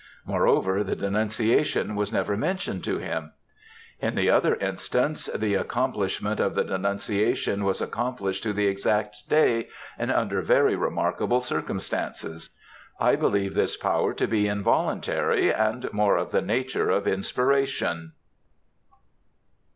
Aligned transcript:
Moreover, 0.25 0.83
the 0.83 0.95
denunciation 0.95 1.95
was 1.95 2.11
never 2.11 2.35
mentioned 2.35 2.83
to 2.85 2.97
him. 2.97 3.33
"In 3.99 4.15
the 4.15 4.31
other 4.31 4.55
instance, 4.55 5.27
the 5.27 5.53
accomplishment 5.53 6.39
of 6.39 6.55
the 6.55 6.63
denunciation 6.63 7.63
was 7.65 7.81
accomplished 7.81 8.41
to 8.41 8.51
the 8.51 8.65
exact 8.65 9.29
day, 9.29 9.67
and 9.99 10.11
under 10.11 10.41
very 10.41 10.75
remarkable 10.75 11.39
circumstances. 11.39 12.49
I 12.99 13.15
believe 13.15 13.53
this 13.53 13.77
power 13.77 14.15
to 14.15 14.25
be 14.25 14.47
involuntary, 14.47 15.53
and 15.53 15.93
more 15.93 16.17
of 16.17 16.31
the 16.31 16.41
nature 16.41 16.89
of 16.89 17.07
inspiration." 17.07 18.13